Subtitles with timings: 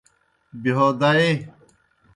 [0.61, 1.29] بہیو دائے۔